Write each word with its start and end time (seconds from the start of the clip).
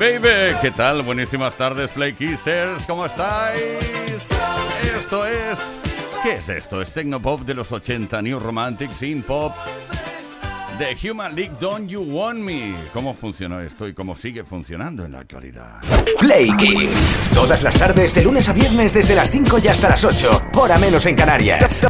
Baby. 0.00 0.56
¿Qué 0.62 0.70
tal? 0.70 1.02
Buenísimas 1.02 1.54
tardes, 1.58 1.90
Play 1.90 2.14
Kissers. 2.14 2.86
¿Cómo 2.86 3.04
estáis? 3.04 3.60
Esto 4.98 5.26
es. 5.26 5.58
¿Qué 6.22 6.36
es 6.36 6.48
esto? 6.48 6.80
Es 6.80 6.90
Tecnopop 6.90 7.42
de 7.42 7.52
los 7.52 7.70
80, 7.70 8.22
New 8.22 8.38
Romantic, 8.40 8.92
Synth 8.92 9.26
Pop. 9.26 9.52
The 10.78 10.96
Human 11.06 11.36
League 11.36 11.52
Don't 11.60 11.86
You 11.86 12.00
Want 12.00 12.38
Me. 12.38 12.74
¿Cómo 12.94 13.12
funcionó 13.12 13.60
esto 13.60 13.86
y 13.86 13.92
cómo 13.92 14.16
sigue 14.16 14.42
funcionando 14.42 15.04
en 15.04 15.12
la 15.12 15.18
actualidad? 15.18 15.82
Play 16.18 16.50
Kiss. 16.56 17.20
Todas 17.34 17.62
las 17.62 17.78
tardes, 17.78 18.14
de 18.14 18.22
lunes 18.22 18.48
a 18.48 18.54
viernes, 18.54 18.94
desde 18.94 19.14
las 19.14 19.30
5 19.30 19.58
y 19.62 19.68
hasta 19.68 19.90
las 19.90 20.02
8. 20.02 20.48
Hora 20.54 20.78
menos 20.78 21.04
en 21.04 21.14
Canarias. 21.14 21.86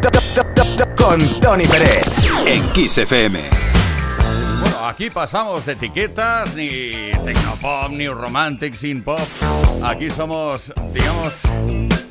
Con 0.97 1.41
Tony 1.41 1.67
Pérez. 1.69 2.09
En 2.45 2.73
Kiss 2.73 2.99
FM 2.99 3.70
aquí 4.83 5.11
pasamos 5.11 5.67
de 5.67 5.73
etiquetas, 5.73 6.55
ni 6.55 6.91
tecnopop, 7.25 7.91
ni 7.91 8.09
romantic, 8.09 8.75
sin 8.75 9.03
pop. 9.03 9.21
Aquí 9.83 10.11
somos, 10.11 10.73
digamos, 10.93 11.35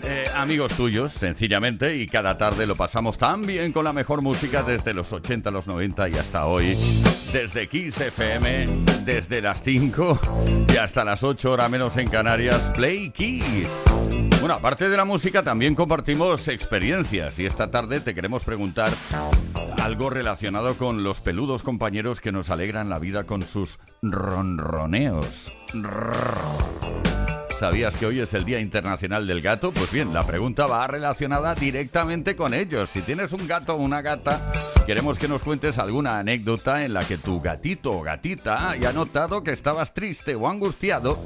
eh, 0.03 0.25
amigos 0.35 0.73
tuyos, 0.73 1.11
sencillamente, 1.11 1.95
y 1.95 2.07
cada 2.07 2.37
tarde 2.37 2.65
lo 2.65 2.75
pasamos 2.75 3.17
tan 3.17 3.43
bien 3.43 3.71
con 3.71 3.83
la 3.83 3.93
mejor 3.93 4.21
música 4.21 4.63
desde 4.63 4.93
los 4.93 5.11
80, 5.11 5.51
los 5.51 5.67
90 5.67 6.09
y 6.09 6.13
hasta 6.13 6.45
hoy. 6.45 6.75
Desde 7.31 7.67
Kiss 7.67 7.99
FM, 7.99 8.65
desde 9.05 9.41
las 9.41 9.61
5 9.61 10.19
y 10.73 10.77
hasta 10.77 11.03
las 11.03 11.23
8 11.23 11.51
horas 11.51 11.69
menos 11.69 11.95
en 11.97 12.09
Canarias, 12.09 12.71
Play 12.73 13.11
Kiss. 13.11 13.67
Bueno, 14.39 14.55
aparte 14.55 14.87
de 14.87 14.95
la 14.95 15.03
música, 15.03 15.43
también 15.43 15.75
compartimos 15.75 16.47
experiencias 16.47 17.37
y 17.39 17.45
esta 17.45 17.69
tarde 17.69 17.99
te 17.99 18.15
queremos 18.15 18.45
preguntar 18.45 18.89
algo 19.81 20.09
relacionado 20.09 20.75
con 20.75 21.03
los 21.03 21.19
peludos 21.19 21.61
compañeros 21.61 22.21
que 22.21 22.31
nos 22.31 22.49
alegran 22.49 22.87
la 22.87 22.99
vida 22.99 23.25
con 23.25 23.41
sus 23.41 23.79
ronroneos. 24.01 25.51
¿Sabías 27.59 27.97
que 27.97 28.05
hoy 28.05 28.21
es 28.21 28.33
el 28.33 28.45
Día 28.45 28.61
Internacional 28.61 29.27
del 29.27 29.41
Gato? 29.41 29.73
Pues 29.73 29.91
bien, 29.91 30.13
la 30.13 30.25
pregunta 30.25 30.65
va 30.67 30.87
relacionada 30.87 31.53
directamente 31.53 32.37
con 32.37 32.53
ellos. 32.53 32.89
Si 32.89 33.01
tienes 33.01 33.33
un 33.33 33.45
gato 33.45 33.75
o 33.75 33.77
una 33.77 34.01
gata, 34.01 34.53
queremos 34.85 35.17
que 35.17 35.27
nos 35.27 35.41
cuentes 35.41 35.77
alguna 35.77 36.17
anécdota 36.17 36.85
en 36.85 36.93
la 36.93 37.03
que 37.03 37.17
tu 37.17 37.41
gatito 37.41 37.91
o 37.91 38.03
gatita 38.03 38.69
haya 38.69 38.93
notado 38.93 39.43
que 39.43 39.51
estabas 39.51 39.93
triste 39.93 40.35
o 40.35 40.47
angustiado 40.47 41.21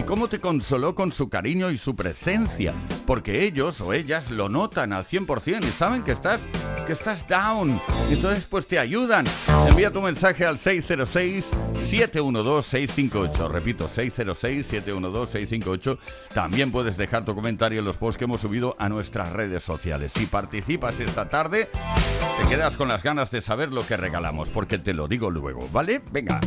y 0.00 0.02
cómo 0.02 0.28
te 0.28 0.40
consoló 0.40 0.94
con 0.94 1.12
su 1.12 1.28
cariño 1.28 1.70
y 1.70 1.76
su 1.76 1.94
presencia, 1.94 2.74
porque 3.06 3.44
ellos 3.44 3.82
o 3.82 3.92
ellas 3.92 4.30
lo 4.30 4.48
notan 4.48 4.94
al 4.94 5.04
100% 5.04 5.62
y 5.62 5.70
saben 5.72 6.02
que 6.02 6.12
estás 6.12 6.40
que 6.86 6.94
estás 6.94 7.28
down. 7.28 7.78
Entonces 8.10 8.46
pues 8.46 8.66
te 8.66 8.78
ayudan. 8.78 9.26
Envía 9.68 9.92
tu 9.92 10.00
mensaje 10.00 10.46
al 10.46 10.56
606 10.56 11.50
712 11.74 12.70
658. 12.70 13.48
Repito, 13.48 13.88
606 13.88 14.66
712 14.66 15.32
658. 15.32 15.98
También 16.32 16.72
puedes 16.72 16.96
dejar 16.96 17.26
tu 17.26 17.34
comentario 17.34 17.80
en 17.80 17.84
los 17.84 17.98
posts 17.98 18.16
que 18.16 18.24
hemos 18.24 18.40
subido 18.40 18.76
a 18.78 18.88
nuestras 18.88 19.30
redes 19.32 19.62
sociales. 19.62 20.12
Si 20.14 20.24
participas 20.24 20.98
esta 20.98 21.28
tarde, 21.28 21.68
te 22.40 22.48
quedas 22.48 22.78
con 22.78 22.88
las 22.88 23.02
ganas 23.02 23.30
de 23.30 23.42
saber 23.42 23.70
lo 23.70 23.86
que 23.86 23.98
regalamos, 23.98 24.48
porque 24.48 24.78
te 24.78 24.94
lo 24.94 25.08
digo 25.08 25.30
luego, 25.30 25.68
¿vale? 25.70 26.00
Venga. 26.10 26.40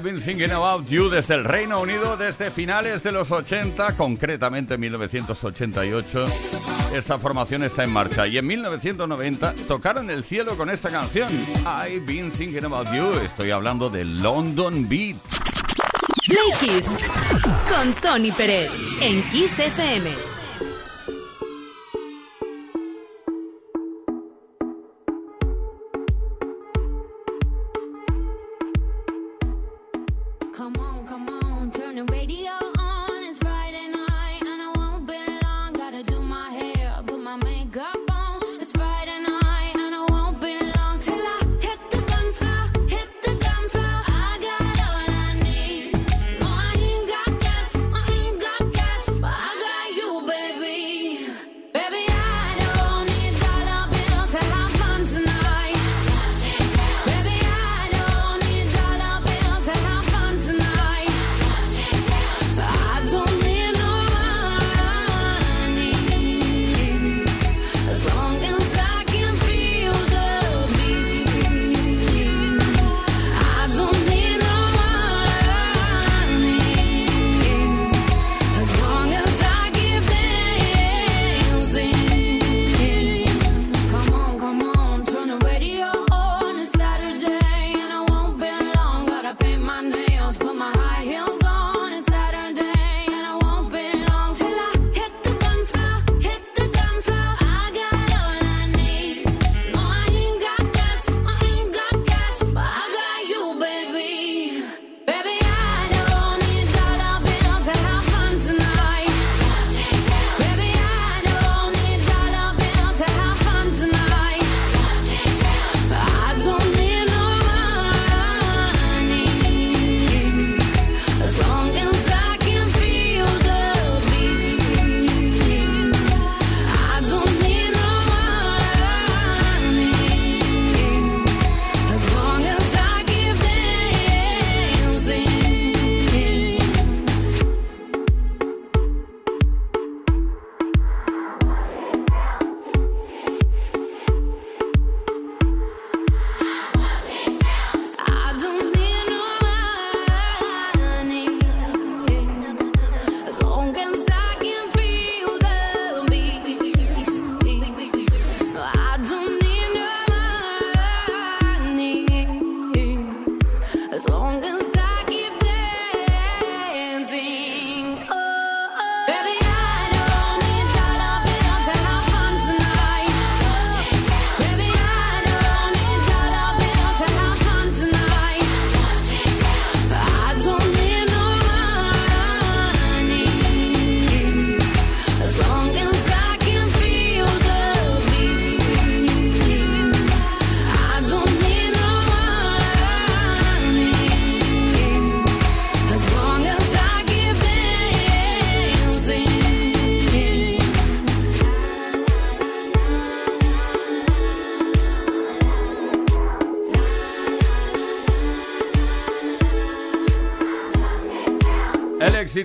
I've 0.00 0.04
been 0.04 0.18
thinking 0.18 0.50
about 0.50 0.86
you 0.86 1.10
desde 1.10 1.34
el 1.34 1.44
Reino 1.44 1.78
Unido 1.78 2.16
desde 2.16 2.50
finales 2.50 3.02
de 3.02 3.12
los 3.12 3.30
80, 3.30 3.98
concretamente 3.98 4.78
1988. 4.78 6.24
Esta 6.94 7.18
formación 7.18 7.64
está 7.64 7.84
en 7.84 7.90
marcha 7.90 8.26
y 8.26 8.38
en 8.38 8.46
1990 8.46 9.52
tocaron 9.68 10.08
el 10.08 10.24
cielo 10.24 10.56
con 10.56 10.70
esta 10.70 10.88
canción. 10.88 11.28
I've 11.66 12.06
been 12.06 12.30
thinking 12.30 12.64
about 12.64 12.88
you. 12.94 13.12
Estoy 13.22 13.50
hablando 13.50 13.90
de 13.90 14.06
London 14.06 14.88
Beat. 14.88 15.18
Play 16.26 16.80
con 17.68 17.92
Tony 17.96 18.32
Pérez 18.32 18.70
en 19.02 19.22
Kiss 19.24 19.58
FM. 19.58 20.29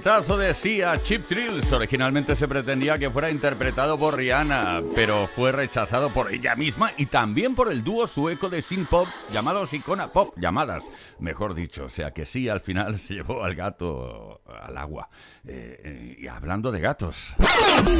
Exitazo 0.05 0.38
de 0.38 0.53
Sia, 0.53 1.01
Chip 1.01 1.25
Thrills. 1.27 1.71
Originalmente 1.71 2.35
se 2.35 2.47
pretendía 2.47 3.00
que 3.00 3.09
fuera 3.09 3.31
interpretado 3.31 3.97
por 3.97 4.15
Rihanna, 4.15 4.81
pero 4.93 5.27
fue 5.27 5.51
rechazado 5.51 6.13
por 6.13 6.31
ella 6.31 6.55
misma 6.55 6.91
y 6.95 7.07
también 7.07 7.55
por 7.55 7.71
el 7.71 7.83
dúo 7.83 8.05
sueco 8.05 8.47
de 8.47 8.62
synth 8.62 8.88
pop 8.88 9.07
llamados 9.33 9.74
Icona 9.74 10.05
Pop, 10.05 10.35
llamadas, 10.38 10.83
mejor 11.17 11.55
dicho. 11.55 11.85
O 11.85 11.89
sea 11.89 12.12
que 12.12 12.27
sí, 12.27 12.47
al 12.47 12.62
final 12.62 13.00
se 13.00 13.15
llevó 13.15 13.43
al 13.43 13.55
gato 13.55 14.41
al 14.62 14.77
agua. 14.77 15.09
Eh, 15.43 15.81
eh, 15.83 16.17
y 16.19 16.27
hablando 16.27 16.71
de 16.71 16.81
gatos. 16.81 17.33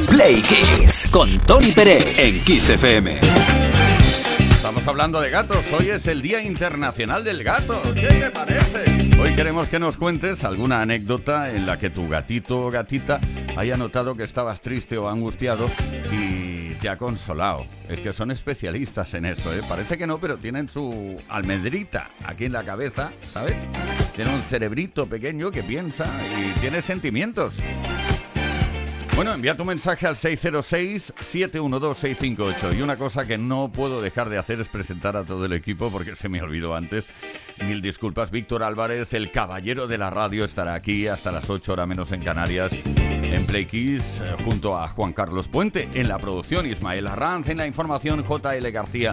Play 0.08 0.40
Kiss 0.42 1.08
con 1.10 1.28
Tony 1.40 1.72
Pérez 1.72 2.20
en 2.20 2.40
Kiss 2.44 2.70
FM. 2.70 3.20
Estamos 4.66 4.88
hablando 4.88 5.20
de 5.20 5.30
gatos. 5.30 5.64
Hoy 5.78 5.90
es 5.90 6.08
el 6.08 6.22
Día 6.22 6.42
Internacional 6.42 7.22
del 7.22 7.44
Gato. 7.44 7.80
¿Qué 7.94 8.08
te 8.08 8.30
parece? 8.32 9.12
Hoy 9.22 9.32
queremos 9.36 9.68
que 9.68 9.78
nos 9.78 9.96
cuentes 9.96 10.42
alguna 10.42 10.82
anécdota 10.82 11.52
en 11.52 11.66
la 11.66 11.78
que 11.78 11.88
tu 11.88 12.08
gatito 12.08 12.66
o 12.66 12.70
gatita 12.72 13.20
haya 13.56 13.76
notado 13.76 14.16
que 14.16 14.24
estabas 14.24 14.60
triste 14.60 14.98
o 14.98 15.08
angustiado 15.08 15.70
y 16.10 16.70
te 16.80 16.88
ha 16.88 16.96
consolado. 16.96 17.64
Es 17.88 18.00
que 18.00 18.12
son 18.12 18.32
especialistas 18.32 19.14
en 19.14 19.26
eso, 19.26 19.54
¿eh? 19.54 19.60
Parece 19.68 19.96
que 19.96 20.08
no, 20.08 20.18
pero 20.18 20.36
tienen 20.36 20.68
su 20.68 21.14
almendrita 21.28 22.10
aquí 22.24 22.46
en 22.46 22.52
la 22.52 22.64
cabeza, 22.64 23.12
¿sabes? 23.22 23.54
Tiene 24.16 24.34
un 24.34 24.42
cerebrito 24.42 25.06
pequeño 25.06 25.52
que 25.52 25.62
piensa 25.62 26.06
y 26.40 26.58
tiene 26.58 26.82
sentimientos. 26.82 27.54
Bueno, 29.16 29.32
envía 29.32 29.56
tu 29.56 29.64
mensaje 29.64 30.06
al 30.06 30.14
606-712-658. 30.16 32.76
Y 32.76 32.82
una 32.82 32.96
cosa 32.96 33.26
que 33.26 33.38
no 33.38 33.72
puedo 33.72 34.02
dejar 34.02 34.28
de 34.28 34.36
hacer 34.36 34.60
es 34.60 34.68
presentar 34.68 35.16
a 35.16 35.24
todo 35.24 35.46
el 35.46 35.54
equipo 35.54 35.90
porque 35.90 36.14
se 36.14 36.28
me 36.28 36.42
olvidó 36.42 36.76
antes. 36.76 37.06
Mil 37.66 37.80
disculpas, 37.80 38.30
Víctor 38.30 38.62
Álvarez, 38.62 39.14
el 39.14 39.32
caballero 39.32 39.86
de 39.86 39.96
la 39.96 40.10
radio, 40.10 40.44
estará 40.44 40.74
aquí 40.74 41.08
hasta 41.08 41.32
las 41.32 41.48
8 41.48 41.72
horas 41.72 41.88
menos 41.88 42.12
en 42.12 42.20
Canarias, 42.20 42.72
en 43.32 43.46
Play 43.46 43.64
Kiss, 43.66 44.20
eh, 44.20 44.24
junto 44.44 44.76
a 44.76 44.88
Juan 44.88 45.12
Carlos 45.12 45.46
Puente, 45.48 45.88
en 45.94 46.08
la 46.08 46.18
producción 46.18 46.66
Ismael 46.66 47.06
Arranz, 47.06 47.48
en 47.48 47.58
la 47.58 47.66
información 47.66 48.24
JL 48.24 48.68
García 48.70 49.12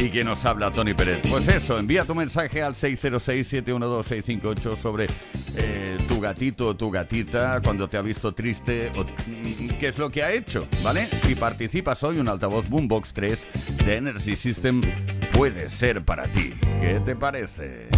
y 0.00 0.08
quien 0.10 0.26
nos 0.26 0.44
habla 0.44 0.70
Tony 0.70 0.94
Pérez. 0.94 1.20
Pues 1.28 1.48
eso, 1.48 1.76
envía 1.78 2.04
tu 2.04 2.14
mensaje 2.14 2.62
al 2.62 2.74
606-712-658 2.74 4.76
sobre 4.76 5.08
eh, 5.56 5.96
tu 6.06 6.20
gatito 6.20 6.68
o 6.68 6.76
tu 6.76 6.88
gatita 6.90 7.60
cuando 7.62 7.88
te 7.88 7.96
ha 7.96 8.02
visto 8.02 8.32
triste 8.32 8.92
o 8.96 9.04
qué 9.78 9.88
es 9.88 9.98
lo 9.98 10.10
que 10.10 10.22
ha 10.22 10.30
hecho, 10.32 10.66
¿vale? 10.84 11.06
Si 11.06 11.34
participas 11.34 12.04
hoy, 12.04 12.18
un 12.18 12.28
altavoz 12.28 12.68
Boombox 12.68 13.12
3 13.12 13.84
de 13.84 13.96
Energy 13.96 14.36
System 14.36 14.80
puede 15.32 15.68
ser 15.70 16.04
para 16.04 16.22
ti. 16.24 16.54
¿Qué 16.80 17.00
te 17.04 17.16
parece? 17.16 17.88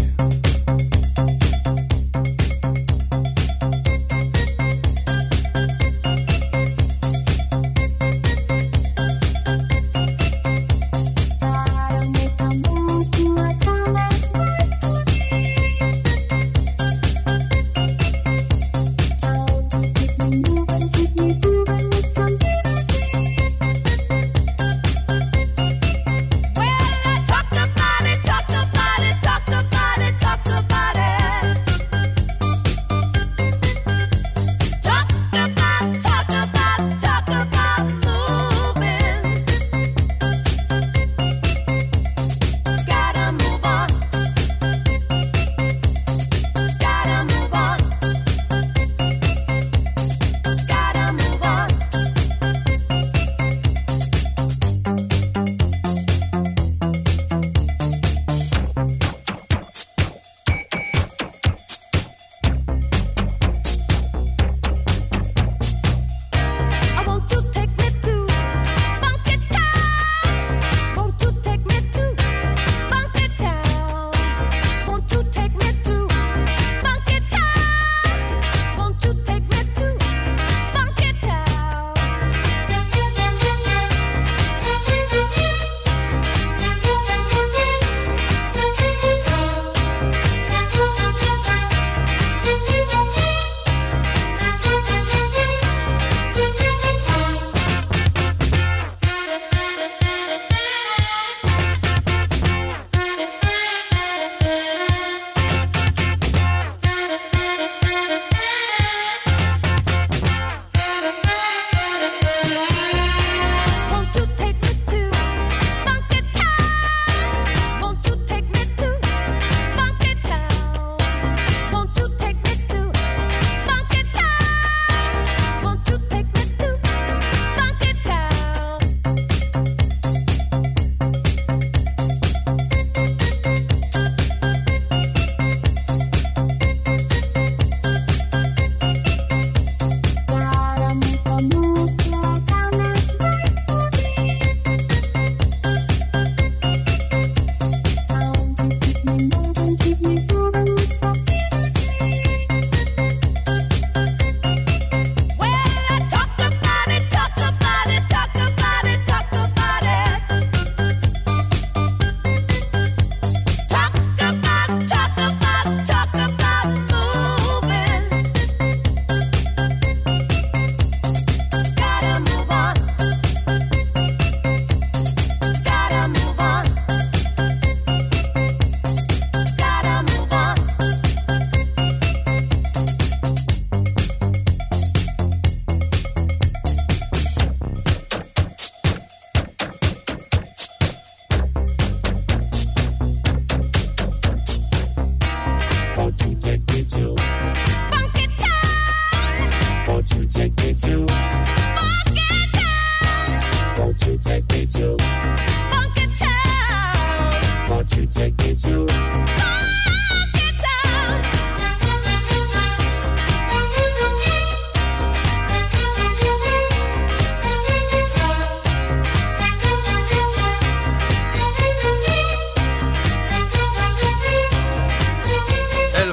too. 208.63 208.87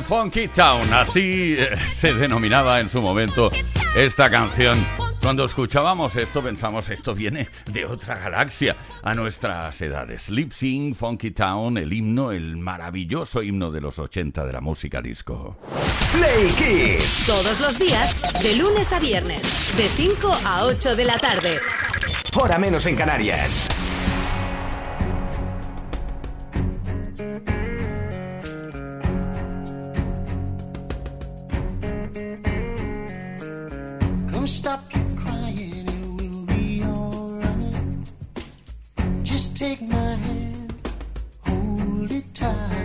Funky 0.08 0.48
Town, 0.48 0.94
así 0.94 1.56
eh, 1.60 1.78
se 1.92 2.14
denominaba 2.14 2.80
en 2.80 2.90
su 2.90 3.02
momento 3.02 3.50
esta 3.94 4.30
canción 4.30 4.78
cuando 5.28 5.44
escuchábamos 5.44 6.16
esto 6.16 6.42
pensamos, 6.42 6.88
esto 6.88 7.14
viene 7.14 7.50
de 7.66 7.84
otra 7.84 8.18
galaxia 8.18 8.78
a 9.04 9.14
nuestras 9.14 9.82
edades. 9.82 10.24
Sleep 10.24 10.54
Sing, 10.54 10.96
Funky 10.96 11.32
Town, 11.32 11.78
el 11.78 11.92
himno, 11.92 12.32
el 12.32 12.56
maravilloso 12.56 13.44
himno 13.44 13.70
de 13.70 13.82
los 13.82 14.00
80 14.00 14.46
de 14.46 14.54
la 14.54 14.62
música 14.62 15.02
disco. 15.02 15.58
Play 16.14 16.48
Kiss. 16.52 17.26
Todos 17.28 17.60
los 17.60 17.78
días, 17.78 18.16
de 18.42 18.56
lunes 18.56 18.94
a 18.94 19.00
viernes, 19.00 19.42
de 19.76 19.90
5 19.90 20.32
a 20.46 20.64
8 20.64 20.96
de 20.96 21.04
la 21.04 21.18
tarde. 21.18 21.60
Hora 22.34 22.58
menos 22.58 22.86
en 22.86 22.96
Canarias. 22.96 23.68
Come 34.32 34.48
stop 34.48 35.07
Just 39.38 39.56
take 39.56 39.80
my 39.84 40.16
hand, 40.16 40.74
hold 41.46 42.10
it 42.10 42.26
tight. 42.34 42.77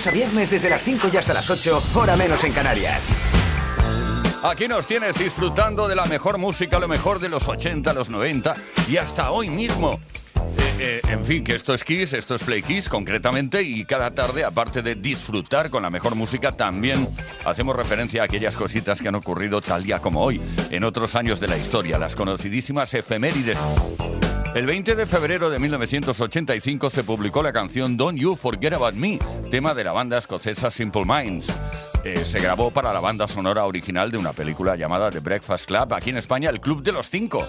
lunes 0.00 0.06
a 0.06 0.10
viernes 0.12 0.50
desde 0.50 0.70
las 0.70 0.82
5 0.82 1.10
y 1.12 1.16
hasta 1.18 1.34
las 1.34 1.50
8, 1.50 1.82
hora 1.94 2.16
menos 2.16 2.42
en 2.44 2.52
Canarias. 2.52 3.18
Aquí 4.42 4.66
nos 4.66 4.86
tienes 4.86 5.14
disfrutando 5.18 5.88
de 5.88 5.94
la 5.94 6.06
mejor 6.06 6.38
música, 6.38 6.78
lo 6.78 6.88
mejor 6.88 7.18
de 7.18 7.28
los 7.28 7.48
80, 7.48 7.92
los 7.92 8.08
90 8.08 8.54
y 8.88 8.96
hasta 8.96 9.30
hoy 9.30 9.50
mismo. 9.50 10.00
Eh, 10.36 10.78
eh, 10.78 11.00
en 11.08 11.24
fin, 11.24 11.44
que 11.44 11.54
esto 11.54 11.74
es 11.74 11.84
Kiss, 11.84 12.14
esto 12.14 12.36
es 12.36 12.42
Play 12.42 12.62
Kiss 12.62 12.88
concretamente 12.88 13.62
y 13.62 13.84
cada 13.84 14.12
tarde, 14.12 14.44
aparte 14.44 14.80
de 14.80 14.94
disfrutar 14.94 15.68
con 15.68 15.82
la 15.82 15.90
mejor 15.90 16.14
música, 16.14 16.52
también 16.52 17.06
hacemos 17.44 17.76
referencia 17.76 18.22
a 18.22 18.24
aquellas 18.24 18.56
cositas 18.56 19.02
que 19.02 19.08
han 19.08 19.16
ocurrido 19.16 19.60
tal 19.60 19.82
día 19.82 19.98
como 19.98 20.22
hoy, 20.22 20.40
en 20.70 20.84
otros 20.84 21.14
años 21.14 21.40
de 21.40 21.48
la 21.48 21.58
historia, 21.58 21.98
las 21.98 22.16
conocidísimas 22.16 22.94
efemérides 22.94 23.58
el 24.52 24.66
20 24.66 24.96
de 24.96 25.06
febrero 25.06 25.48
de 25.48 25.60
1985 25.60 26.90
se 26.90 27.04
publicó 27.04 27.40
la 27.40 27.52
canción 27.52 27.96
Don't 27.96 28.18
You 28.18 28.34
Forget 28.34 28.72
About 28.72 28.94
Me, 28.94 29.16
tema 29.48 29.74
de 29.74 29.84
la 29.84 29.92
banda 29.92 30.18
escocesa 30.18 30.72
Simple 30.72 31.04
Minds. 31.06 31.46
Eh, 32.02 32.24
se 32.24 32.40
grabó 32.40 32.72
para 32.72 32.92
la 32.92 32.98
banda 32.98 33.28
sonora 33.28 33.64
original 33.64 34.10
de 34.10 34.18
una 34.18 34.32
película 34.32 34.74
llamada 34.74 35.08
The 35.10 35.20
Breakfast 35.20 35.66
Club, 35.66 35.94
aquí 35.94 36.10
en 36.10 36.16
España, 36.16 36.50
El 36.50 36.60
Club 36.60 36.82
de 36.82 36.90
los 36.90 37.08
Cinco. 37.08 37.48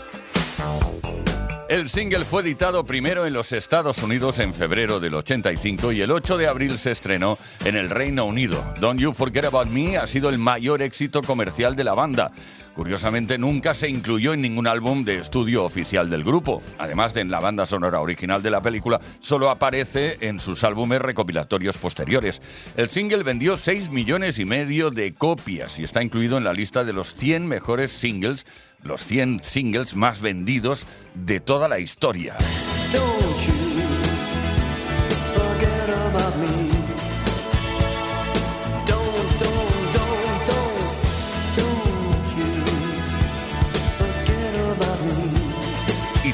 El 1.71 1.87
single 1.87 2.25
fue 2.25 2.41
editado 2.41 2.83
primero 2.83 3.25
en 3.25 3.31
los 3.31 3.53
Estados 3.53 4.03
Unidos 4.03 4.39
en 4.39 4.53
febrero 4.53 4.99
del 4.99 5.15
85 5.15 5.93
y 5.93 6.01
el 6.01 6.11
8 6.11 6.35
de 6.35 6.49
abril 6.49 6.77
se 6.77 6.91
estrenó 6.91 7.37
en 7.63 7.77
el 7.77 7.89
Reino 7.89 8.25
Unido. 8.25 8.61
Don't 8.81 8.99
You 8.99 9.13
Forget 9.13 9.45
About 9.45 9.69
Me 9.69 9.95
ha 9.95 10.05
sido 10.05 10.27
el 10.27 10.37
mayor 10.37 10.81
éxito 10.81 11.21
comercial 11.21 11.77
de 11.77 11.85
la 11.85 11.93
banda. 11.93 12.33
Curiosamente 12.75 13.37
nunca 13.37 13.73
se 13.73 13.89
incluyó 13.89 14.33
en 14.33 14.41
ningún 14.41 14.67
álbum 14.67 15.05
de 15.05 15.19
estudio 15.19 15.63
oficial 15.63 16.09
del 16.09 16.25
grupo. 16.25 16.61
Además 16.77 17.13
de 17.13 17.21
en 17.21 17.31
la 17.31 17.39
banda 17.39 17.65
sonora 17.65 18.01
original 18.01 18.43
de 18.43 18.49
la 18.49 18.61
película, 18.61 18.99
solo 19.21 19.49
aparece 19.49 20.17
en 20.19 20.39
sus 20.39 20.65
álbumes 20.65 21.01
recopilatorios 21.01 21.77
posteriores. 21.77 22.41
El 22.75 22.89
single 22.89 23.23
vendió 23.23 23.55
6 23.55 23.91
millones 23.91 24.39
y 24.39 24.45
medio 24.45 24.89
de 24.89 25.13
copias 25.13 25.79
y 25.79 25.85
está 25.85 26.03
incluido 26.03 26.37
en 26.37 26.43
la 26.43 26.53
lista 26.53 26.83
de 26.83 26.91
los 26.93 27.13
100 27.13 27.47
mejores 27.47 27.91
singles 27.91 28.45
los 28.83 29.03
100 29.05 29.41
singles 29.43 29.95
más 29.95 30.21
vendidos 30.21 30.85
de 31.13 31.39
toda 31.39 31.67
la 31.67 31.79
historia. 31.79 32.37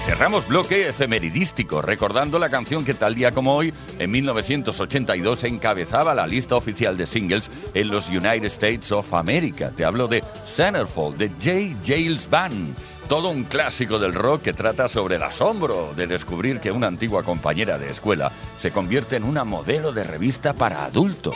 Cerramos 0.08 0.48
bloque 0.48 0.88
efemeridístico, 0.88 1.82
recordando 1.82 2.40
la 2.40 2.50
canción 2.50 2.86
que 2.86 2.94
tal 2.94 3.14
día 3.14 3.34
como 3.34 3.54
hoy, 3.54 3.74
en 4.00 4.10
1982, 4.10 5.44
encabezaba 5.44 6.16
la 6.16 6.26
lista 6.26 6.56
oficial 6.56 6.96
de 6.96 7.06
singles 7.06 7.52
en 7.74 7.90
los 7.90 8.08
United 8.08 8.46
States 8.46 8.90
of 8.94 9.14
America. 9.14 9.74
Te 9.76 9.84
hablo 9.84 10.08
de 10.08 10.24
Centerfold, 10.46 11.18
de 11.18 11.28
J. 11.28 11.78
Jails 11.86 12.30
Band. 12.30 12.74
Todo 13.10 13.30
un 13.30 13.44
clásico 13.44 14.00
del 14.00 14.14
rock 14.14 14.44
que 14.44 14.54
trata 14.54 14.88
sobre 14.88 15.18
el 15.18 15.24
asombro 15.24 15.94
de 15.94 16.08
descubrir 16.08 16.62
que 16.62 16.72
una 16.72 16.88
antigua 16.88 17.24
compañera 17.24 17.78
de 17.78 17.88
escuela 17.88 18.32
se 18.56 18.72
convierte 18.72 19.18
en 19.18 19.26
una 19.26 19.44
modelo 19.44 19.92
de 19.92 20.04
revista 20.06 20.54
para 20.54 20.86
adultos. 20.86 21.36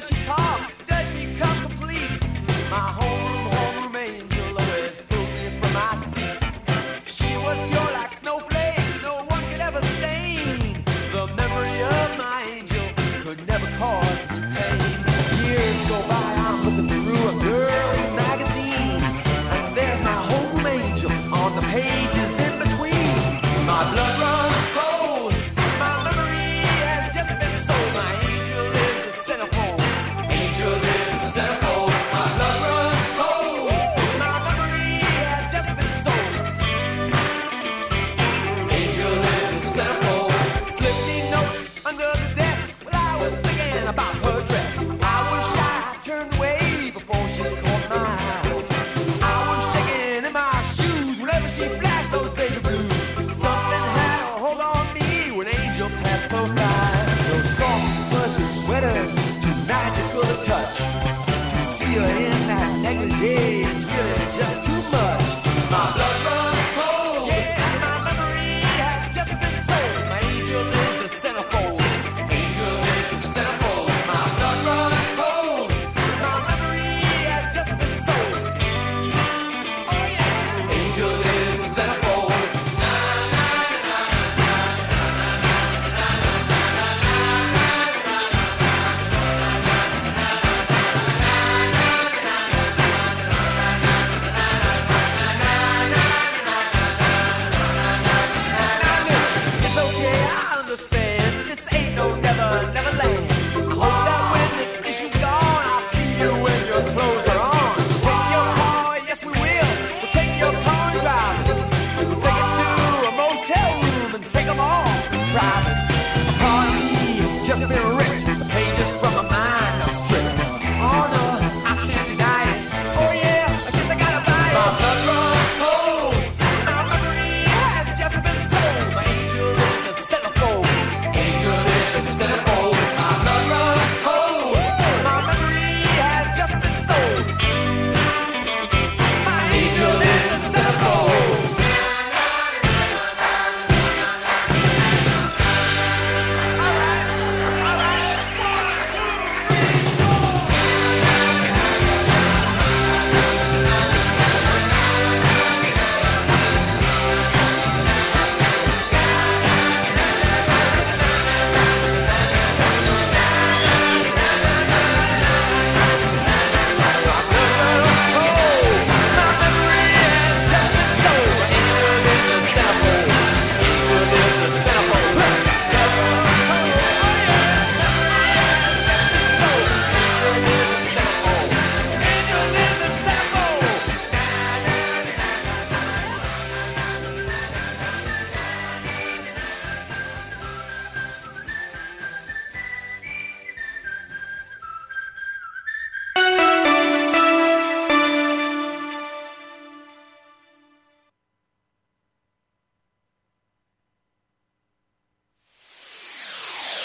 she 0.00 0.14
talks. 0.24 0.49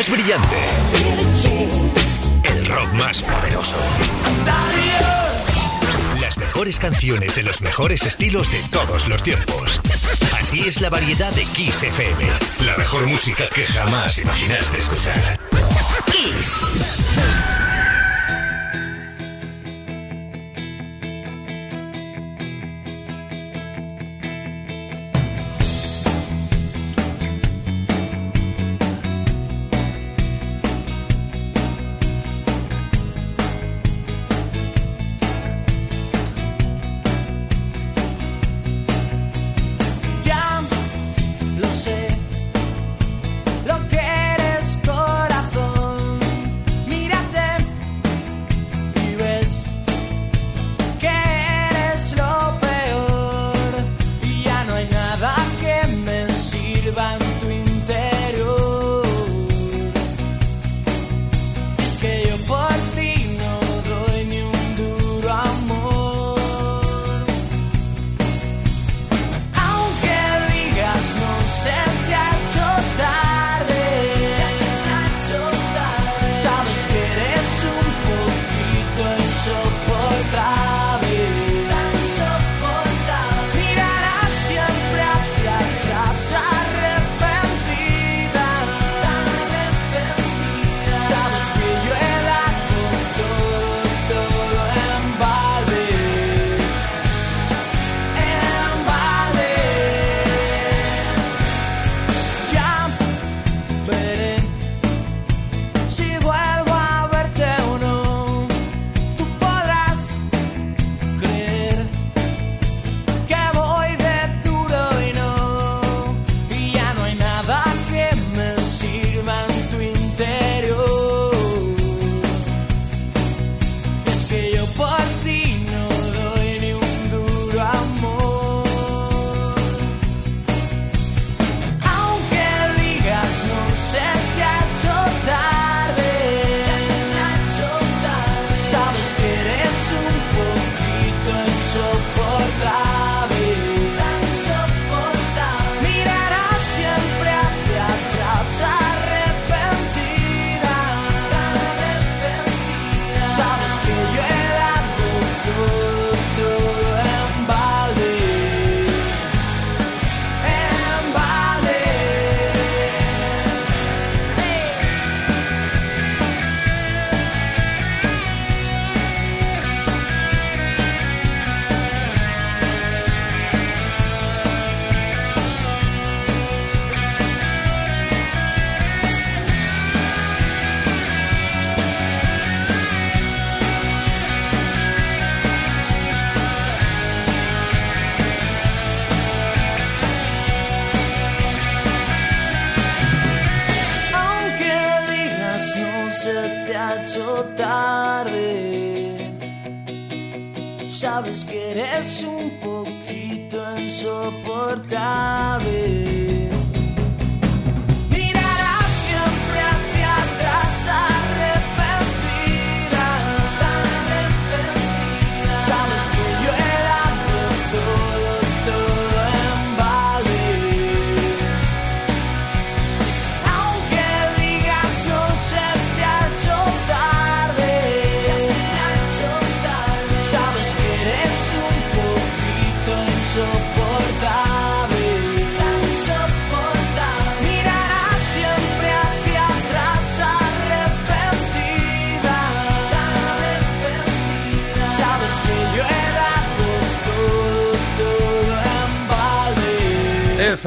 más 0.00 0.08
brillante. 0.08 0.56
El 2.44 2.66
rock 2.66 2.90
más 2.94 3.22
poderoso. 3.22 3.76
Las 6.22 6.38
mejores 6.38 6.78
canciones 6.78 7.34
de 7.34 7.42
los 7.42 7.60
mejores 7.60 8.06
estilos 8.06 8.50
de 8.50 8.62
todos 8.70 9.08
los 9.08 9.22
tiempos. 9.22 9.78
Así 10.40 10.66
es 10.66 10.80
la 10.80 10.88
variedad 10.88 11.30
de 11.32 11.44
Kiss 11.44 11.82
FM. 11.82 12.24
La 12.64 12.78
mejor 12.78 13.06
música 13.08 13.46
que 13.54 13.66
jamás 13.66 14.16
imaginaste 14.16 14.78
escuchar. 14.78 15.38
Kiss. 16.06 16.64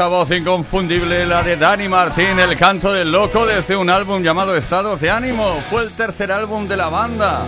Esa 0.04 0.10
voz 0.10 0.32
inconfundible, 0.32 1.26
la 1.26 1.42
de 1.44 1.56
Dani 1.56 1.88
Martín, 1.88 2.38
el 2.38 2.58
canto 2.58 2.92
del 2.92 3.10
loco 3.10 3.46
desde 3.46 3.78
un 3.78 3.90
álbum 3.90 4.22
llamado 4.22 4.54
Estados 4.54 5.00
de 5.00 5.10
Ánimo. 5.10 5.62
Fue 5.70 5.82
el 5.84 5.92
tercer 5.92 6.30
álbum 6.30 6.68
de 6.68 6.76
la 6.76 6.90
banda, 6.90 7.46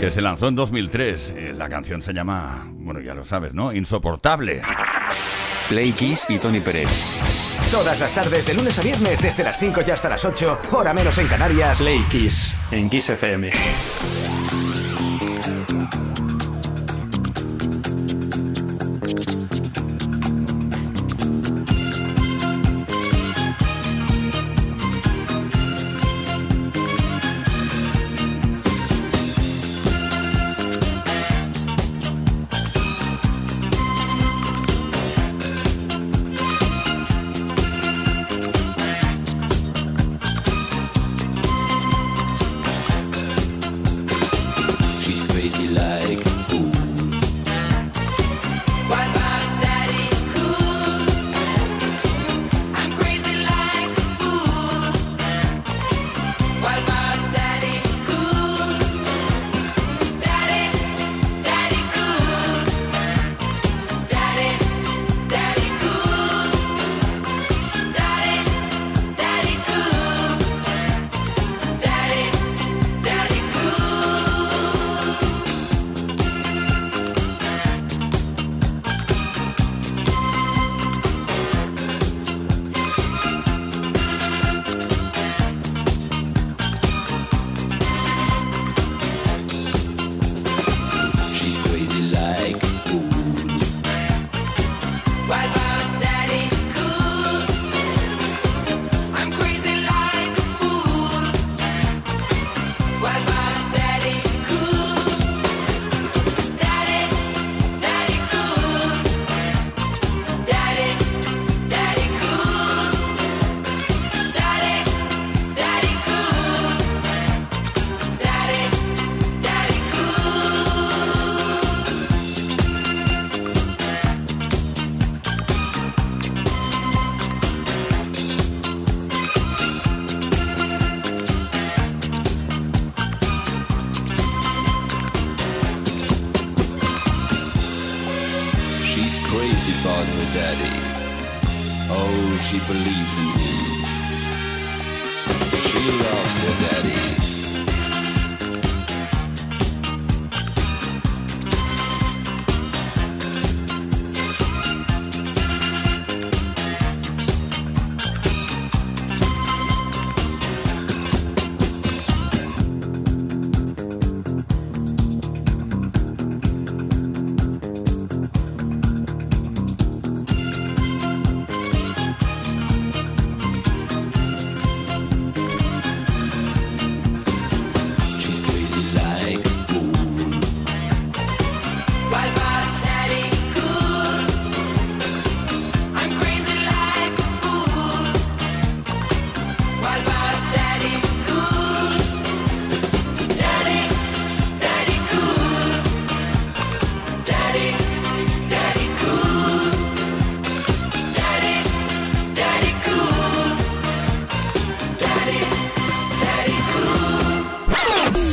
que 0.00 0.10
se 0.10 0.20
lanzó 0.20 0.48
en 0.48 0.56
2003. 0.56 1.32
Eh, 1.36 1.54
La 1.56 1.68
canción 1.68 2.02
se 2.02 2.12
llama, 2.12 2.66
bueno, 2.78 2.98
ya 3.00 3.14
lo 3.14 3.22
sabes, 3.22 3.54
¿no? 3.54 3.72
Insoportable. 3.72 4.60
Play 5.68 5.92
Kiss 5.92 6.26
y 6.30 6.38
Tony 6.38 6.58
Pérez. 6.58 6.88
Todas 7.70 8.00
las 8.00 8.12
tardes, 8.12 8.44
de 8.44 8.54
lunes 8.54 8.76
a 8.80 8.82
viernes, 8.82 9.22
desde 9.22 9.44
las 9.44 9.56
5 9.60 9.82
y 9.86 9.90
hasta 9.92 10.08
las 10.08 10.24
8, 10.24 10.58
hora 10.72 10.92
menos 10.92 11.16
en 11.18 11.28
Canarias. 11.28 11.78
Play 11.80 12.04
Kiss 12.10 12.56
en 12.72 12.90
Kiss 12.90 13.08
FM. 13.10 13.52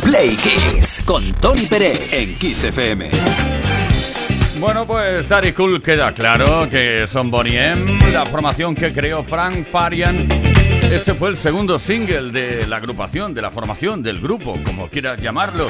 Play 0.09 0.35
Kiss. 0.37 1.03
Con 1.05 1.31
Tony 1.33 1.67
Pérez 1.67 2.11
en 2.13 2.33
Kiss 2.39 2.63
FM. 2.63 3.11
Bueno, 4.59 4.87
pues 4.87 5.29
Daddy 5.29 5.51
Cool 5.51 5.83
queda 5.83 6.11
claro 6.13 6.67
que 6.67 7.05
son 7.07 7.29
Bonnie 7.29 7.63
M, 7.63 8.11
la 8.11 8.25
formación 8.25 8.73
que 8.73 8.91
creó 8.91 9.23
Frank 9.23 9.67
Farian. 9.67 10.27
Este 10.91 11.13
fue 11.13 11.29
el 11.29 11.37
segundo 11.37 11.77
single 11.77 12.31
de 12.31 12.65
la 12.65 12.77
agrupación, 12.77 13.35
de 13.35 13.43
la 13.43 13.51
formación, 13.51 14.01
del 14.01 14.19
grupo, 14.19 14.53
como 14.65 14.87
quieras 14.87 15.21
llamarlo, 15.21 15.67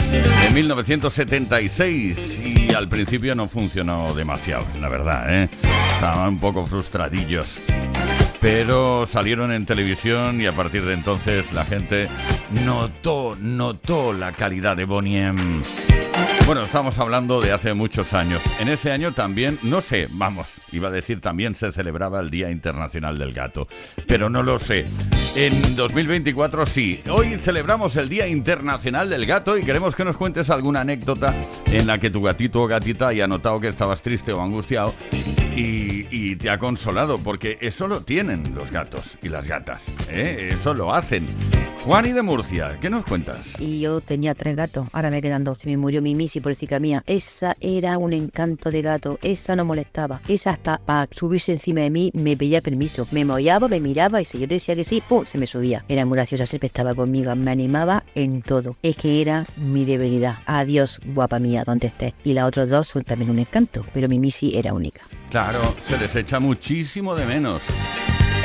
en 0.48 0.54
1976 0.54 2.42
y 2.46 2.74
al 2.74 2.88
principio 2.88 3.36
no 3.36 3.50
funcionó 3.50 4.14
demasiado, 4.14 4.66
la 4.80 4.88
verdad, 4.88 5.36
¿eh? 5.36 5.50
Estaban 5.96 6.30
un 6.30 6.40
poco 6.40 6.66
frustradillos. 6.66 7.60
Pero 8.42 9.06
salieron 9.06 9.52
en 9.52 9.66
televisión 9.66 10.42
y 10.42 10.48
a 10.48 10.52
partir 10.52 10.86
de 10.86 10.94
entonces 10.94 11.52
la 11.54 11.66
gente 11.66 12.08
notó, 12.66 13.36
notó 13.42 14.14
la 14.14 14.32
calidad 14.32 14.78
de 14.78 14.86
Bonnie. 14.86 15.32
Bueno, 16.46 16.64
estamos 16.64 16.98
hablando 16.98 17.42
de 17.42 17.52
hace 17.52 17.74
muchos 17.74 18.14
años. 18.14 18.42
En 18.60 18.70
ese 18.70 18.92
año 18.92 19.12
también, 19.12 19.60
no 19.64 19.82
sé, 19.82 20.08
vamos, 20.12 20.48
iba 20.72 20.88
a 20.88 20.92
decir 20.92 21.22
también 21.22 21.56
se 21.56 21.72
celebraba 21.72 22.20
el 22.20 22.30
Día 22.30 22.50
Internacional 22.50 23.18
del 23.18 23.34
Gato, 23.34 23.68
pero 24.08 24.30
no 24.30 24.42
lo 24.42 24.58
sé. 24.58 24.86
En 25.36 25.76
2024 25.76 26.66
sí. 26.66 27.02
Hoy 27.10 27.38
celebramos 27.38 27.96
el 27.98 28.10
Día 28.10 28.28
Internacional 28.28 29.10
del 29.10 29.26
Gato 29.26 29.58
y 29.58 29.64
queremos 29.64 29.96
que 29.96 30.04
nos 30.04 30.18
cuentes 30.18 30.50
alguna 30.50 30.82
anécdota 30.82 31.34
en 31.68 31.86
la 31.86 32.00
que 32.00 32.10
tu 32.10 32.22
gatito 32.22 32.64
o 32.64 32.68
gatita 32.68 33.10
haya 33.10 33.28
notado 33.28 33.60
que 33.60 33.68
estabas 33.68 34.02
triste 34.02 34.34
o 34.34 34.42
angustiado 34.42 34.94
y, 35.56 36.36
te 36.36 36.50
ha 36.50 36.58
consolado, 36.58 37.18
porque 37.18 37.58
eso 37.62 37.88
lo 37.88 38.02
tienen 38.02 38.56
los 38.56 38.72
gatos 38.72 39.18
y 39.22 39.30
las 39.30 39.48
gatas, 39.48 39.84
¿eh? 40.10 40.50
eso 40.54 40.74
lo 40.74 40.94
hacen. 40.94 41.26
Juani 41.84 42.12
de 42.12 42.22
Murcia, 42.22 42.78
¿qué 42.82 42.90
nos 42.90 43.06
cuentas? 43.06 43.56
Y 43.58 43.80
yo 43.80 44.02
tenía 44.02 44.36
tres 44.36 44.56
gatos, 44.56 44.88
ahora 44.92 45.10
me 45.10 45.22
quedan 45.22 45.46
dos. 45.46 45.60
Se 45.60 45.70
me 45.70 45.78
murió 45.78 46.02
mi 46.02 46.14
Missy, 46.14 46.42
pobrecita 46.42 46.80
mía. 46.80 47.04
Esa 47.08 47.56
era 47.62 47.98
un 47.98 48.12
encanto 48.12 48.70
de 48.70 48.82
gato, 48.82 49.18
esa 49.22 49.56
no 49.56 49.64
molestaba. 49.64 50.20
Esa 50.28 50.52
hasta 50.52 50.78
para 50.78 51.08
subirse 51.12 51.54
encima 51.54 51.82
de 51.82 51.90
mí 51.90 52.12
me 52.14 52.36
pedía 52.36 52.62
permiso. 52.62 53.08
Me 53.12 53.24
mollaba, 53.24 53.70
me 53.70 53.80
miraba 53.80 54.22
y 54.22 54.26
si 54.26 54.40
yo 54.40 54.46
decía 54.46 54.76
que 54.76 54.84
sí, 54.84 55.02
¡pum! 55.08 55.26
se 55.26 55.38
me 55.38 55.48
subía. 55.48 55.86
Era 55.88 56.06
muy 56.06 56.18
graciosa, 56.18 56.46
siempre 56.46 56.68
estaba 56.68 56.94
conmigo, 56.94 57.34
me 57.36 57.50
animaba 57.50 58.04
en 58.14 58.42
todo. 58.42 58.76
Es 58.84 58.98
que 58.98 59.22
era 59.22 59.48
mi 59.58 59.86
debilidad. 59.86 60.40
Adiós, 60.46 61.00
guapa 61.06 61.40
mía, 61.40 61.64
donde 61.66 61.88
estés. 61.88 62.14
Y 62.26 62.34
las 62.34 62.46
otras 62.46 62.70
dos 62.70 62.88
son 62.88 63.04
también 63.04 63.32
un 63.32 63.40
encanto, 63.40 63.86
pero 63.94 64.10
mi 64.10 64.20
Missy 64.20 64.58
era 64.58 64.74
única. 64.74 65.02
Claro, 65.30 65.62
se 65.88 65.98
les 65.98 66.16
echa 66.16 66.40
muchísimo 66.40 67.16
de 67.16 67.26
menos. 67.26 67.62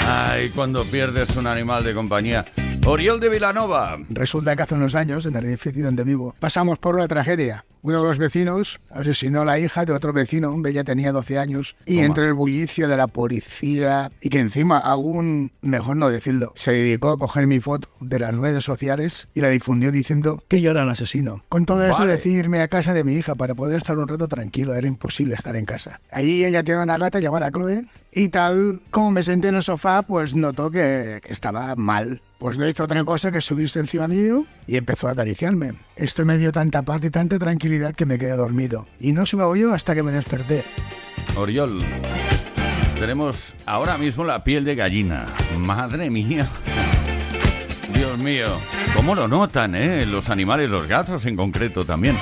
Ay, 0.07 0.51
cuando 0.51 0.85
pierdes 0.85 1.35
un 1.37 1.47
animal 1.47 1.83
de 1.83 1.95
compañía. 1.95 2.45
Oriol 2.85 3.21
de 3.21 3.31
Vilanova. 3.31 3.99
Resulta 4.11 4.55
que 4.55 4.63
hace 4.63 4.75
unos 4.75 4.95
años, 4.95 5.25
en 5.25 5.35
el 5.35 5.47
edificio 5.47 5.83
donde 5.83 6.05
vivo, 6.05 6.35
pasamos 6.39 6.79
por 6.79 6.97
una 6.97 7.09
tragedia. 7.09 7.65
Uno 7.85 8.01
de 8.01 8.09
los 8.09 8.17
vecinos 8.17 8.81
asesinó 8.89 9.43
a 9.43 9.45
la 9.45 9.59
hija 9.59 9.85
de 9.85 9.93
otro 9.93 10.15
vecino, 10.15 10.57
ella 10.67 10.85
tenía 10.85 11.13
12 11.13 11.39
años, 11.39 11.77
y 11.85 11.97
Toma. 11.97 12.07
entre 12.07 12.27
el 12.29 12.33
bullicio 12.33 12.89
de 12.89 12.97
la 12.97 13.09
policía 13.09 14.11
y 14.23 14.31
que 14.31 14.39
encima 14.39 14.79
aún, 14.79 15.53
mejor 15.61 15.99
no 15.99 16.09
decirlo, 16.09 16.55
se 16.57 16.73
dedicó 16.73 17.11
a 17.11 17.19
coger 17.19 17.47
mi 17.47 17.61
foto 17.61 17.91
de 18.01 18.19
las 18.21 18.35
redes 18.35 18.65
sociales 18.65 19.29
y 19.35 19.43
la 19.43 19.51
difundió 19.51 19.93
diciendo 19.93 20.43
que 20.49 20.63
yo 20.63 20.71
era 20.71 20.85
el 20.85 20.89
asesino. 20.89 21.45
Con 21.51 21.67
todo 21.67 21.85
eso 21.85 21.99
Vale. 21.99 22.13
decirme 22.13 22.63
a 22.63 22.69
casa 22.69 22.95
de 22.95 23.05
mi 23.05 23.17
hija 23.17 23.35
para 23.35 23.55
poder 23.55 23.77
estar 23.77 23.99
un 23.99 24.09
rato 24.09 24.29
tranquilo, 24.29 24.73
era 24.75 24.89
imposible 24.89 25.35
estar 25.35 25.55
en 25.55 25.67
casa. 25.67 26.01
Allí 26.11 26.43
ella 26.43 26.65
tiene 26.65 26.83
una 26.83 26.97
gata 26.97 27.21
llamada 27.21 27.51
Chloe 27.51 27.85
y 28.13 28.31
tal 28.31 28.81
como 28.91 29.11
me 29.11 29.23
senté 29.23 29.49
en 29.49 29.57
el 29.57 29.63
sofá, 29.63 30.01
pues 30.01 30.35
notó 30.35 30.71
que, 30.71 31.21
que 31.23 31.35
estaba 31.35 31.77
mal. 31.77 32.23
Pues 32.45 32.59
no 32.59 32.69
hizo 32.69 32.85
otra 32.85 33.03
cosa 33.05 33.33
que 33.33 33.41
subirse 33.41 33.81
encima 33.81 34.07
mío 34.07 34.45
y 34.67 34.77
empezó 34.77 35.09
a 35.09 35.13
acariciarme. 35.13 35.73
Esto 35.97 36.27
me 36.27 36.37
dio 36.37 36.53
tanta 36.53 36.83
paz 36.83 37.03
y 37.03 37.09
tanta 37.09 37.39
tranquilidad 37.39 37.95
que 37.95 38.05
me 38.05 38.19
quedé 38.19 38.37
dormido. 38.37 38.87
Y 39.01 39.13
no 39.13 39.25
se 39.25 39.39
me 39.39 39.45
oyó 39.45 39.73
hasta 39.73 39.95
que 39.95 40.03
me 40.03 40.13
desperté. 40.13 40.63
Oriol, 41.37 41.81
tenemos 43.01 43.55
ahora 43.65 43.97
mismo 43.97 44.25
la 44.25 44.45
piel 44.45 44.63
de 44.67 44.75
gallina. 44.75 45.25
Madre 45.59 46.11
mía. 46.11 46.47
Dios 47.95 48.19
mío. 48.19 48.49
¿Cómo 48.95 49.15
lo 49.15 49.27
notan, 49.27 49.75
eh? 49.75 50.05
Los 50.05 50.29
animales, 50.29 50.69
los 50.69 50.87
gatos 50.87 51.25
en 51.25 51.37
concreto 51.37 51.87
también. 51.87 52.15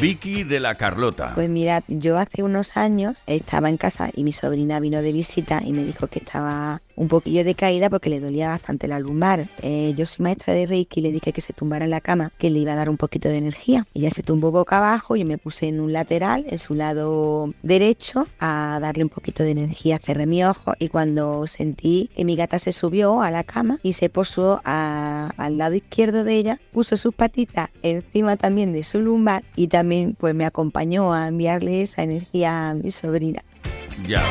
Vicky 0.00 0.44
de 0.44 0.60
la 0.60 0.76
Carlota. 0.76 1.34
Pues 1.34 1.50
mirad, 1.50 1.82
yo 1.88 2.18
hace 2.18 2.42
unos 2.42 2.78
años 2.78 3.22
estaba 3.26 3.68
en 3.68 3.76
casa 3.76 4.08
y 4.14 4.24
mi 4.24 4.32
sobrina 4.32 4.80
vino 4.80 5.02
de 5.02 5.12
visita 5.12 5.60
y 5.62 5.72
me 5.72 5.84
dijo 5.84 6.06
que 6.06 6.20
estaba 6.20 6.80
un 7.00 7.08
poquillo 7.08 7.44
decaída 7.44 7.88
porque 7.88 8.10
le 8.10 8.20
dolía 8.20 8.50
bastante 8.50 8.86
la 8.86 9.00
lumbar. 9.00 9.48
Eh, 9.62 9.94
yo 9.96 10.04
soy 10.04 10.22
maestra 10.22 10.52
de 10.52 10.66
Reiki 10.66 11.00
y 11.00 11.02
le 11.02 11.12
dije 11.12 11.32
que 11.32 11.40
se 11.40 11.54
tumbara 11.54 11.86
en 11.86 11.90
la 11.90 12.02
cama, 12.02 12.30
que 12.36 12.50
le 12.50 12.58
iba 12.58 12.74
a 12.74 12.76
dar 12.76 12.90
un 12.90 12.98
poquito 12.98 13.30
de 13.30 13.38
energía. 13.38 13.86
Ella 13.94 14.10
se 14.10 14.22
tumbó 14.22 14.50
boca 14.50 14.76
abajo, 14.76 15.16
yo 15.16 15.24
me 15.24 15.38
puse 15.38 15.68
en 15.68 15.80
un 15.80 15.94
lateral, 15.94 16.44
en 16.46 16.58
su 16.58 16.74
lado 16.74 17.54
derecho, 17.62 18.28
a 18.38 18.78
darle 18.82 19.02
un 19.02 19.08
poquito 19.08 19.42
de 19.42 19.52
energía, 19.52 19.98
cerré 19.98 20.26
mi 20.26 20.44
ojo 20.44 20.74
y 20.78 20.88
cuando 20.88 21.46
sentí 21.46 22.10
que 22.14 22.26
mi 22.26 22.36
gata 22.36 22.58
se 22.58 22.72
subió 22.72 23.22
a 23.22 23.30
la 23.30 23.44
cama 23.44 23.78
y 23.82 23.94
se 23.94 24.10
posó 24.10 24.60
al 24.64 25.56
lado 25.56 25.74
izquierdo 25.74 26.22
de 26.22 26.34
ella, 26.34 26.60
puso 26.70 26.98
sus 26.98 27.14
patitas 27.14 27.70
encima 27.82 28.36
también 28.36 28.74
de 28.74 28.84
su 28.84 29.00
lumbar 29.00 29.42
y 29.56 29.68
también 29.68 30.16
pues 30.20 30.34
me 30.34 30.44
acompañó 30.44 31.14
a 31.14 31.28
enviarle 31.28 31.80
esa 31.80 32.02
energía 32.02 32.68
a 32.68 32.74
mi 32.74 32.90
sobrina. 32.90 33.42
Ya. 34.06 34.22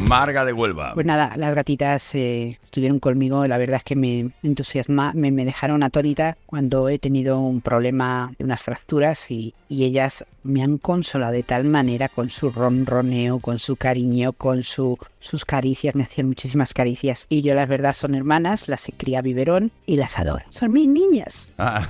Marga 0.00 0.44
de 0.44 0.52
Huelva. 0.52 0.94
Pues 0.94 1.06
nada, 1.06 1.32
las 1.36 1.54
gatitas 1.54 2.14
eh, 2.14 2.58
estuvieron 2.64 2.98
conmigo, 2.98 3.46
la 3.46 3.58
verdad 3.58 3.76
es 3.76 3.84
que 3.84 3.96
me 3.96 4.30
entusiasma, 4.42 5.12
me, 5.14 5.30
me 5.30 5.44
dejaron 5.44 5.82
atónita 5.82 6.36
cuando 6.46 6.88
he 6.88 6.98
tenido 6.98 7.40
un 7.40 7.60
problema 7.60 8.32
de 8.38 8.44
unas 8.44 8.62
fracturas 8.62 9.30
y, 9.30 9.54
y 9.68 9.84
ellas 9.84 10.24
me 10.42 10.62
han 10.62 10.78
consolado 10.78 11.32
de 11.32 11.42
tal 11.42 11.64
manera 11.64 12.08
con 12.08 12.30
su 12.30 12.50
ronroneo, 12.50 13.38
con 13.38 13.58
su 13.58 13.76
cariño, 13.76 14.32
con 14.32 14.62
su, 14.62 14.98
sus 15.20 15.44
caricias, 15.44 15.94
me 15.94 16.04
hacían 16.04 16.28
muchísimas 16.28 16.72
caricias. 16.72 17.26
Y 17.28 17.42
yo, 17.42 17.54
la 17.54 17.66
verdad, 17.66 17.92
son 17.92 18.14
hermanas, 18.14 18.68
las 18.68 18.90
cría 18.96 19.20
biberón 19.20 19.72
y 19.86 19.96
las 19.96 20.18
adoro. 20.18 20.44
Son 20.50 20.72
mis 20.72 20.88
niñas. 20.88 21.52
Ah, 21.58 21.86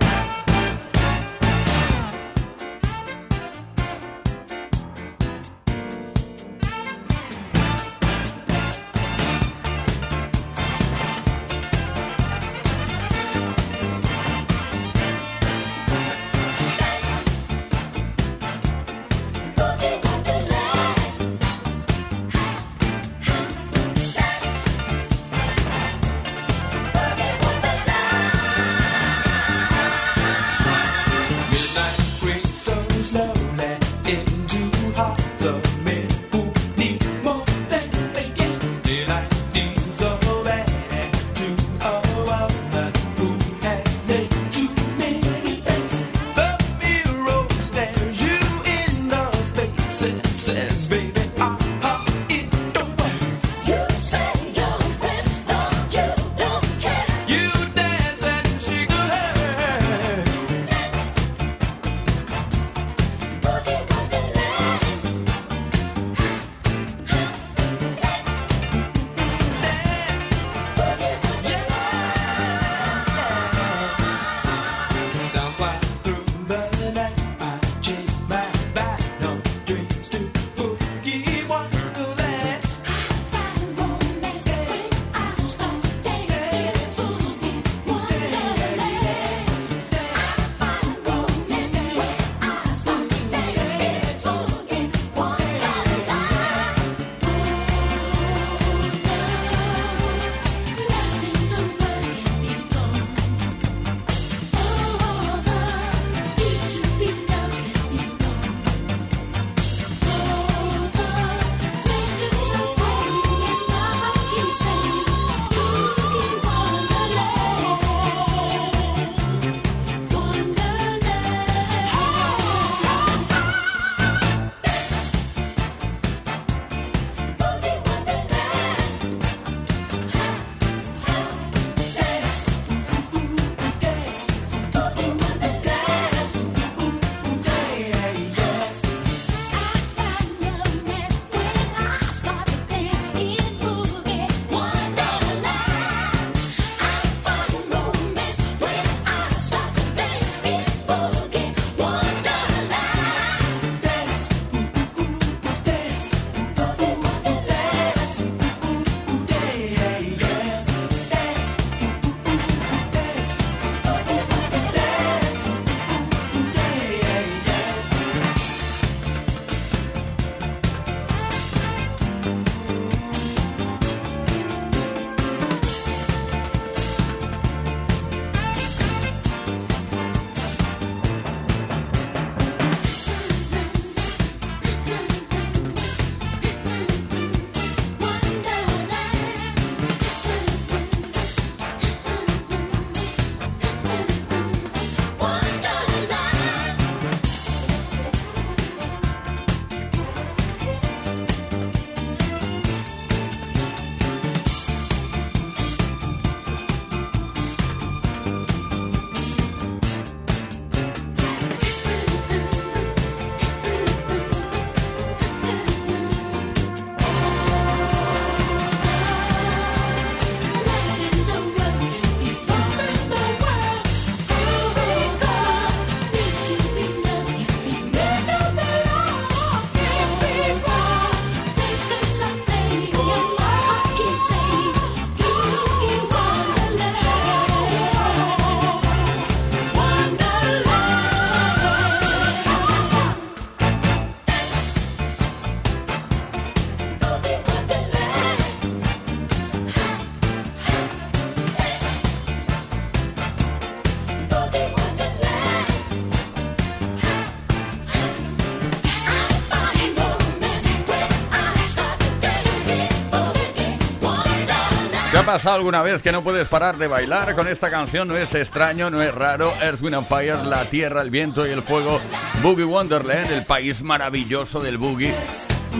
Pasado 265.34 265.54
alguna 265.54 265.80
vez 265.80 266.02
que 266.02 266.10
no 266.10 266.24
puedes 266.24 266.48
parar 266.48 266.76
de 266.76 266.88
bailar 266.88 267.36
con 267.36 267.46
esta 267.46 267.70
canción? 267.70 268.08
No 268.08 268.16
es 268.16 268.34
extraño, 268.34 268.90
no 268.90 269.00
es 269.00 269.14
raro. 269.14 269.52
Earth, 269.62 269.80
and 269.84 270.04
Fire, 270.04 270.44
la 270.44 270.68
tierra, 270.68 271.02
el 271.02 271.10
viento 271.10 271.46
y 271.46 271.50
el 271.50 271.62
fuego. 271.62 272.00
Boogie 272.42 272.64
Wonderland, 272.64 273.30
el 273.30 273.44
país 273.44 273.80
maravilloso 273.80 274.58
del 274.58 274.76
boogie. 274.76 275.14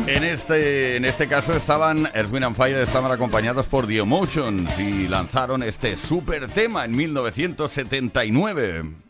En 0.07 0.23
este, 0.23 0.95
en 0.95 1.05
este 1.05 1.27
caso 1.27 1.53
estaban 1.53 2.09
Earth, 2.15 2.33
and 2.33 2.55
Fire 2.55 2.77
estaban 2.77 3.11
acompañados 3.11 3.67
por 3.67 3.89
The 3.89 3.99
Emotions 3.99 4.79
y 4.79 5.09
lanzaron 5.09 5.65
este 5.65 5.97
super 5.97 6.47
tema 6.47 6.85
en 6.85 6.95
1979. 6.95 9.10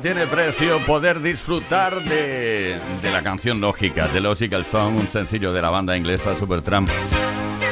No 0.00 0.02
tiene 0.02 0.26
precio, 0.28 0.78
poder 0.86 1.20
disfrutar 1.20 1.92
de, 1.92 2.78
de 3.02 3.12
la 3.12 3.22
canción 3.22 3.60
lógica, 3.60 4.08
de 4.08 4.20
Logical 4.20 4.64
Song, 4.64 4.98
un 4.98 5.06
sencillo 5.06 5.52
de 5.52 5.60
la 5.60 5.68
banda 5.68 5.94
inglesa 5.94 6.34
Supertramp. 6.34 6.88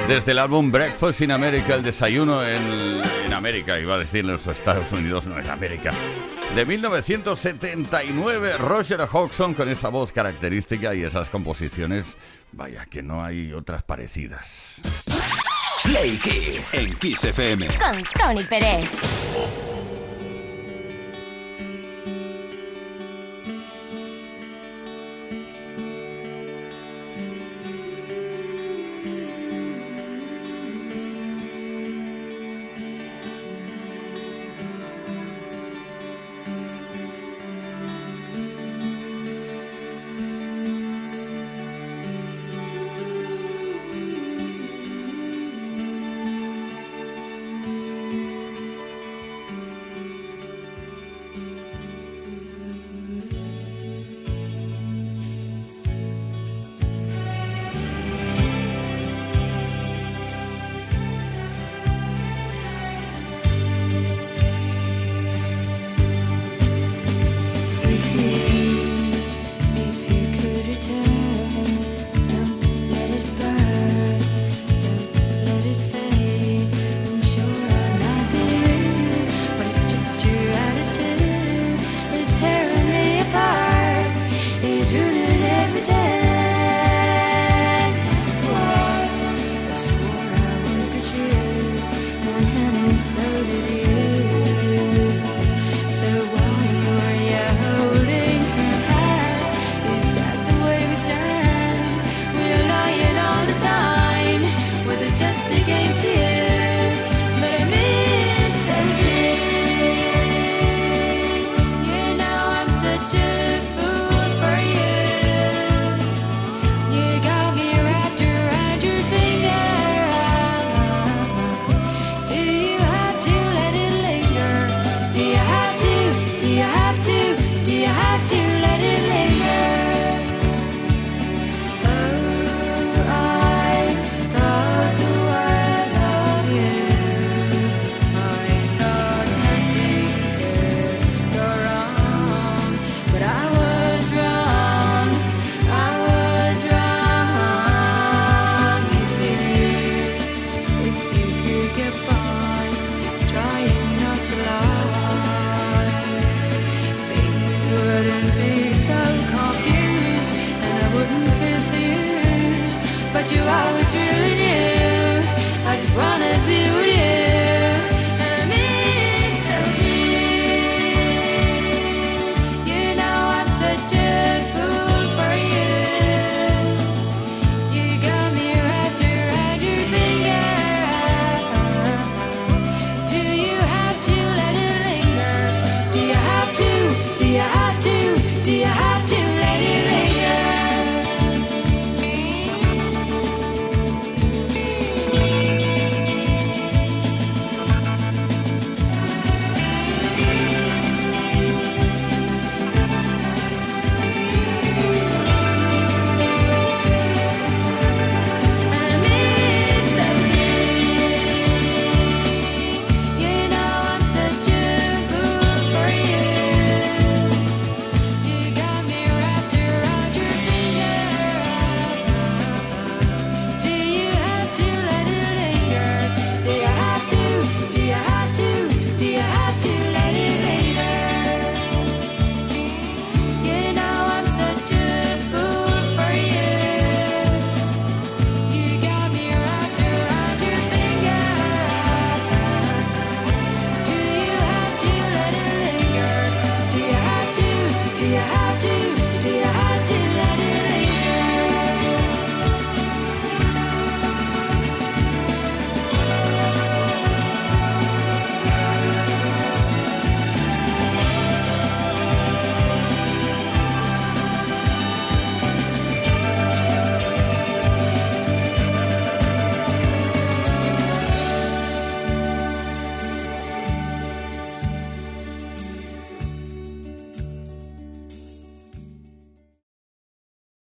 Desde 0.08 0.32
el 0.32 0.38
álbum 0.38 0.70
Breakfast 0.70 1.22
in 1.22 1.32
America, 1.32 1.74
el 1.74 1.82
desayuno 1.82 2.46
en, 2.46 3.00
en 3.24 3.32
América, 3.32 3.78
iba 3.78 3.94
a 3.94 3.98
decir 3.98 4.20
en 4.20 4.32
los 4.32 4.46
Estados 4.46 4.92
Unidos, 4.92 5.26
no 5.26 5.38
en 5.38 5.48
América. 5.48 5.90
De 6.54 6.66
1979, 6.66 8.58
Roger 8.58 9.00
Hodgson 9.10 9.54
con 9.54 9.70
esa 9.70 9.88
voz 9.88 10.12
característica 10.12 10.94
y 10.94 11.04
esas 11.04 11.30
composiciones, 11.30 12.18
vaya 12.52 12.84
que 12.84 13.02
no 13.02 13.24
hay 13.24 13.54
otras 13.54 13.84
parecidas. 13.84 14.74
Play 15.82 16.18
Kiss. 16.18 16.74
En 16.74 16.94
Kiss 16.96 17.24
FM. 17.24 17.68
Con 17.78 18.04
Tony 18.20 18.44
Pérez. 18.44 19.77